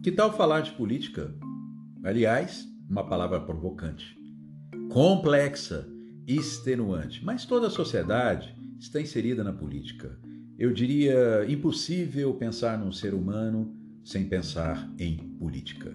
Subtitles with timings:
[0.00, 1.34] Que tal falar de política?
[2.04, 4.16] Aliás, uma palavra provocante,
[4.90, 5.88] complexa,
[6.24, 10.16] extenuante, mas toda a sociedade está inserida na política.
[10.56, 13.74] Eu diria impossível pensar num ser humano
[14.04, 15.92] sem pensar em política.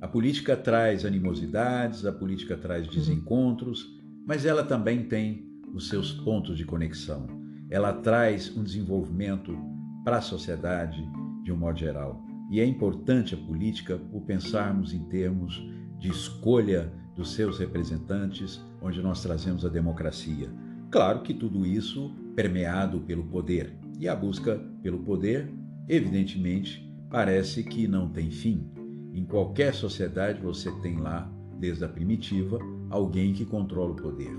[0.00, 3.94] A política traz animosidades, a política traz desencontros,
[4.26, 7.26] mas ela também tem os seus pontos de conexão.
[7.70, 9.54] Ela traz um desenvolvimento
[10.02, 10.98] para a sociedade
[11.44, 12.27] de um modo geral.
[12.50, 15.62] E é importante a política por pensarmos em termos
[15.98, 20.50] de escolha dos seus representantes, onde nós trazemos a democracia.
[20.90, 23.76] Claro que tudo isso permeado pelo poder.
[23.98, 25.52] E a busca pelo poder,
[25.88, 28.70] evidentemente, parece que não tem fim.
[29.12, 34.36] Em qualquer sociedade você tem lá, desde a primitiva, alguém que controla o poder,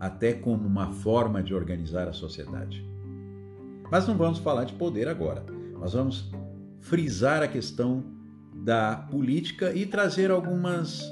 [0.00, 2.88] até como uma forma de organizar a sociedade.
[3.90, 5.44] Mas não vamos falar de poder agora.
[5.78, 6.30] Nós vamos
[6.80, 8.04] frisar a questão
[8.54, 11.02] da política e trazer algumas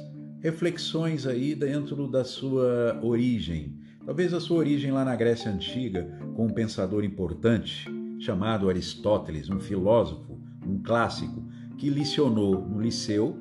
[0.41, 3.79] reflexões aí dentro da sua origem.
[4.05, 7.85] Talvez a sua origem lá na Grécia Antiga, com um pensador importante
[8.19, 11.45] chamado Aristóteles, um filósofo, um clássico,
[11.77, 13.37] que licionou no Liceu,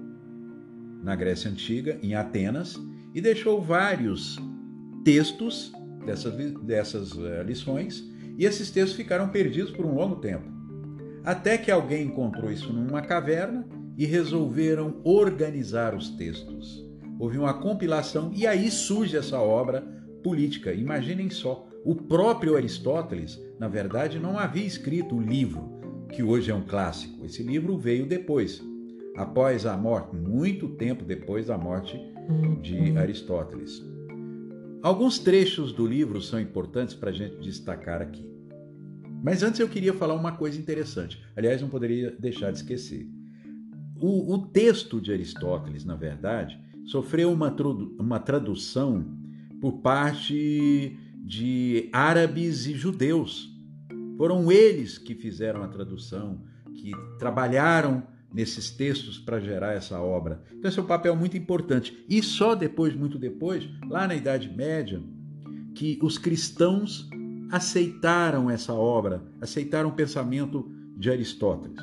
[1.03, 2.76] na Grécia Antiga, em Atenas,
[3.14, 4.38] e deixou vários
[5.03, 5.72] textos
[6.06, 8.03] dessas, dessas uh, lições,
[8.38, 10.55] e esses textos ficaram perdidos por um longo tempo.
[11.26, 16.86] Até que alguém encontrou isso numa caverna e resolveram organizar os textos.
[17.18, 19.81] Houve uma compilação e aí surge essa obra
[20.23, 20.72] política.
[20.72, 25.76] Imaginem só, o próprio Aristóteles, na verdade, não havia escrito o livro
[26.12, 27.26] que hoje é um clássico.
[27.26, 28.64] Esse livro veio depois,
[29.16, 32.00] após a morte, muito tempo depois da morte
[32.62, 33.84] de Aristóteles.
[34.84, 38.34] Alguns trechos do livro são importantes para a gente destacar aqui.
[39.26, 41.20] Mas antes eu queria falar uma coisa interessante.
[41.36, 43.09] Aliás, não poderia deixar de esquecer.
[44.00, 47.52] O, o texto de Aristóteles, na verdade, sofreu uma,
[47.97, 49.03] uma tradução
[49.59, 53.52] por parte de árabes e judeus.
[54.16, 56.44] Foram eles que fizeram a tradução,
[56.75, 60.44] que trabalharam nesses textos para gerar essa obra.
[60.53, 61.97] Então, esse é um papel muito importante.
[62.08, 65.02] E só depois, muito depois, lá na Idade Média,
[65.74, 67.09] que os cristãos
[67.55, 71.81] aceitaram essa obra, aceitaram o pensamento de Aristóteles.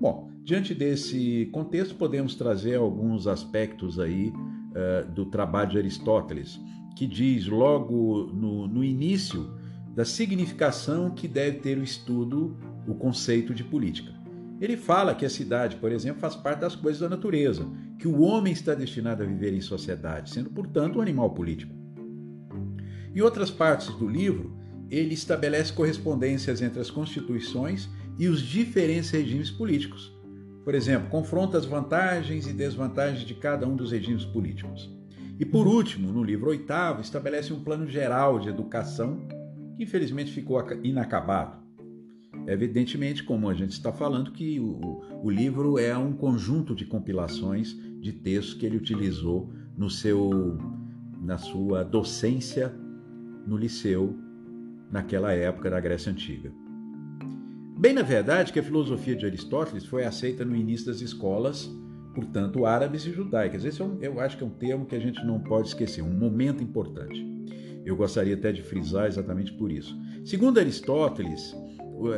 [0.00, 6.58] Bom, diante desse contexto, podemos trazer alguns aspectos aí uh, do trabalho de Aristóteles,
[6.96, 9.52] que diz logo no, no início
[9.94, 12.56] da significação que deve ter o estudo,
[12.86, 14.14] o conceito de política.
[14.58, 17.68] Ele fala que a cidade, por exemplo, faz parte das coisas da natureza,
[17.98, 21.76] que o homem está destinado a viver em sociedade, sendo, portanto, um animal político.
[23.14, 24.57] Em outras partes do livro,
[24.90, 27.88] ele estabelece correspondências entre as constituições
[28.18, 30.16] e os diferentes regimes políticos.
[30.64, 34.90] Por exemplo, confronta as vantagens e desvantagens de cada um dos regimes políticos.
[35.38, 39.26] E por último, no livro oitavo, estabelece um plano geral de educação
[39.76, 41.58] que infelizmente ficou inacabado.
[42.46, 47.76] Evidentemente, como a gente está falando, que o, o livro é um conjunto de compilações
[48.00, 50.58] de textos que ele utilizou no seu,
[51.20, 52.74] na sua docência
[53.46, 54.18] no liceu
[54.90, 56.52] naquela época da Grécia Antiga.
[57.78, 61.70] Bem na verdade que a filosofia de Aristóteles foi aceita no início das escolas,
[62.14, 63.64] portanto, árabes e judaicas.
[63.64, 66.02] Esse é um, eu acho que é um termo que a gente não pode esquecer,
[66.02, 67.24] um momento importante.
[67.84, 69.96] Eu gostaria até de frisar exatamente por isso.
[70.24, 71.54] Segundo Aristóteles,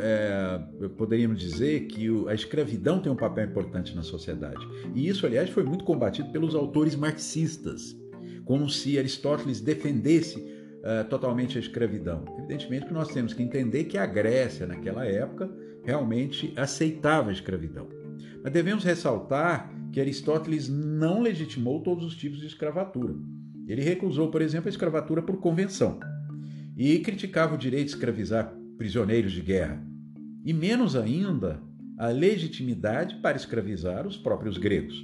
[0.03, 0.61] é,
[0.97, 4.67] poderíamos dizer que a escravidão tem um papel importante na sociedade.
[4.95, 7.97] E isso, aliás, foi muito combatido pelos autores marxistas,
[8.45, 12.25] como se Aristóteles defendesse uh, totalmente a escravidão.
[12.39, 15.51] Evidentemente que nós temos que entender que a Grécia, naquela época,
[15.85, 17.89] realmente aceitava a escravidão.
[18.43, 23.15] Mas devemos ressaltar que Aristóteles não legitimou todos os tipos de escravatura.
[23.67, 26.01] Ele recusou, por exemplo, a escravatura por convenção
[26.77, 29.85] e criticava o direito de escravizar prisioneiros de guerra,
[30.45, 31.61] e menos ainda
[31.99, 34.95] a legitimidade para escravizar os próprios gregos.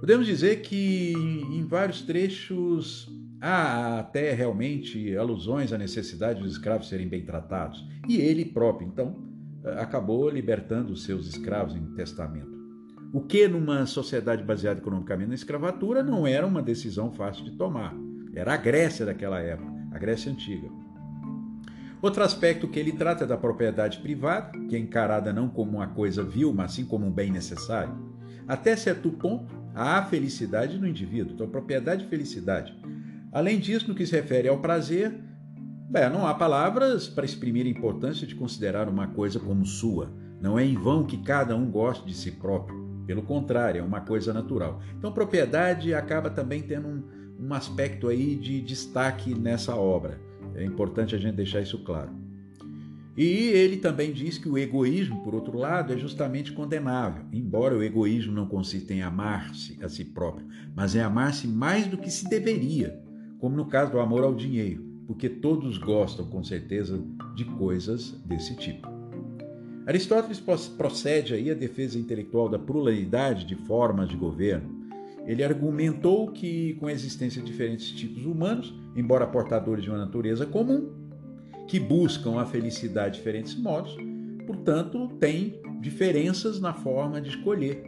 [0.00, 3.08] Podemos dizer que em vários trechos
[3.40, 7.86] Há até realmente alusões à necessidade dos escravos serem bem tratados.
[8.08, 9.16] E ele próprio, então,
[9.78, 12.56] acabou libertando os seus escravos em testamento.
[13.12, 17.94] O que, numa sociedade baseada economicamente na escravatura, não era uma decisão fácil de tomar.
[18.34, 20.68] Era a Grécia daquela época, a Grécia Antiga.
[22.02, 25.88] Outro aspecto que ele trata é da propriedade privada, que é encarada não como uma
[25.88, 27.94] coisa vil, mas sim como um bem necessário.
[28.46, 32.76] Até certo ponto, há felicidade no indivíduo, então propriedade e felicidade.
[33.36, 35.14] Além disso, no que se refere ao prazer,
[35.90, 40.10] bem, não há palavras para exprimir a importância de considerar uma coisa como sua.
[40.40, 43.04] Não é em vão que cada um goste de si próprio.
[43.06, 44.80] Pelo contrário, é uma coisa natural.
[44.96, 47.04] Então, propriedade acaba também tendo um,
[47.38, 50.18] um aspecto aí de destaque nessa obra.
[50.54, 52.12] É importante a gente deixar isso claro.
[53.18, 57.82] E ele também diz que o egoísmo, por outro lado, é justamente condenável, embora o
[57.82, 62.28] egoísmo não consista em amar-se a si próprio, mas em amar-se mais do que se
[62.30, 63.04] deveria,
[63.38, 67.00] como no caso do amor ao dinheiro, porque todos gostam, com certeza,
[67.34, 68.88] de coisas desse tipo.
[69.86, 70.40] Aristóteles
[70.76, 74.74] procede aí à defesa intelectual da pluralidade de formas de governo.
[75.24, 80.44] Ele argumentou que, com a existência de diferentes tipos humanos, embora portadores de uma natureza
[80.44, 80.90] comum,
[81.68, 83.96] que buscam a felicidade de diferentes modos,
[84.46, 87.84] portanto, tem diferenças na forma de escolher.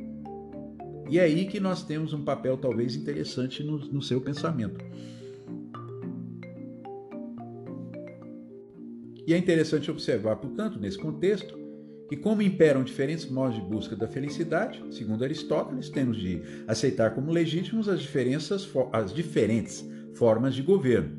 [1.08, 4.84] E é aí que nós temos um papel talvez interessante no, no seu pensamento.
[9.28, 11.54] E é interessante observar, portanto, nesse contexto,
[12.08, 17.30] que como imperam diferentes modos de busca da felicidade, segundo Aristóteles, temos de aceitar como
[17.30, 21.10] legítimos as diferenças, as diferentes formas de governo,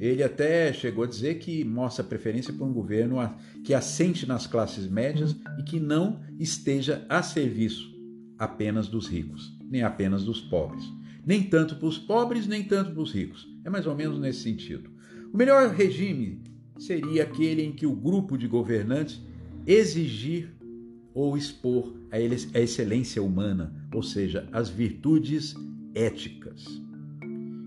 [0.00, 3.18] ele até chegou a dizer que mostra preferência por um governo
[3.62, 7.94] que assente nas classes médias e que não esteja a serviço
[8.36, 10.82] apenas dos ricos, nem apenas dos pobres.
[11.24, 13.46] Nem tanto para os pobres, nem tanto para os ricos.
[13.64, 14.90] É mais ou menos nesse sentido.
[15.32, 16.42] O melhor regime
[16.78, 19.20] seria aquele em que o grupo de governantes
[19.66, 20.52] exigir
[21.14, 22.18] ou expor a
[22.58, 25.54] excelência humana, ou seja, as virtudes
[25.94, 26.64] éticas.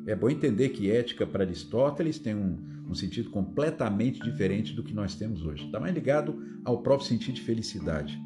[0.06, 2.58] É bom entender que ética para Aristóteles tem um,
[2.90, 5.66] um sentido completamente diferente do que nós temos hoje.
[5.66, 8.20] Está mais ligado ao próprio sentido de felicidade.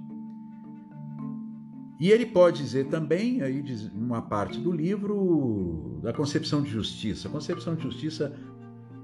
[1.99, 3.63] E ele pode dizer também, aí
[3.93, 7.27] uma parte do livro, da concepção de justiça.
[7.27, 8.35] A concepção de justiça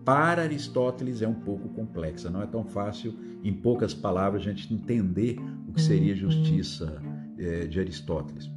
[0.08, 3.14] para Aristóteles é um pouco complexa, não é tão fácil,
[3.44, 5.38] em poucas palavras, a gente entender
[5.68, 6.32] o que seria uhum.
[6.32, 7.02] justiça
[7.38, 8.50] é, de Aristóteles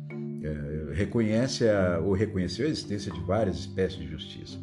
[0.44, 4.58] é, reconhece a, ou reconheceu a existência de várias espécies de justiça.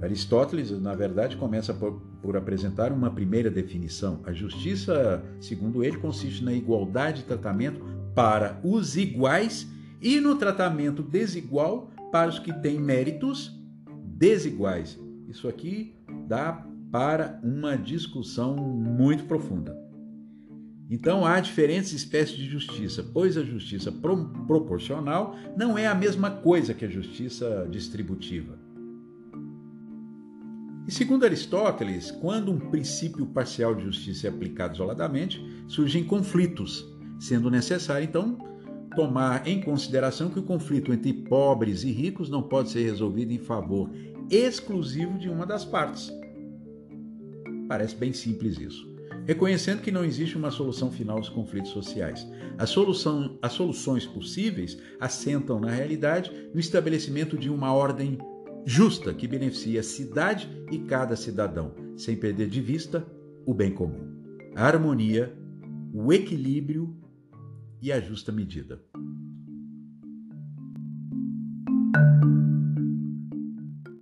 [0.00, 4.20] Aristóteles, na verdade, começa por, por, apresentar uma primeira definição.
[4.24, 7.80] A justiça, segundo ele, consiste na igualdade de tratamento
[8.12, 9.68] para os iguais
[10.00, 13.56] e no tratamento desigual para os que têm méritos
[14.04, 14.98] desiguais.
[15.32, 15.94] Isso aqui
[16.28, 19.74] dá para uma discussão muito profunda.
[20.90, 26.30] Então há diferentes espécies de justiça, pois a justiça pro proporcional não é a mesma
[26.30, 28.58] coisa que a justiça distributiva.
[30.86, 36.86] E segundo Aristóteles, quando um princípio parcial de justiça é aplicado isoladamente, surgem conflitos,
[37.18, 38.36] sendo necessário então
[38.94, 43.38] tomar em consideração que o conflito entre pobres e ricos não pode ser resolvido em
[43.38, 43.90] favor
[44.30, 46.10] exclusivo de uma das partes.
[47.68, 48.92] Parece bem simples isso
[49.26, 52.26] reconhecendo que não existe uma solução final aos conflitos sociais.
[52.58, 58.18] A solução, as soluções possíveis assentam, na realidade, no estabelecimento de uma ordem
[58.64, 63.06] justa que beneficie a cidade e cada cidadão, sem perder de vista
[63.44, 64.06] o bem comum,
[64.54, 65.36] a harmonia,
[65.92, 66.96] o equilíbrio
[67.82, 68.80] e a justa medida.